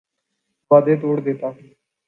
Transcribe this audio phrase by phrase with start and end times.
[0.71, 1.67] وعدے توڑ دیتا ہوں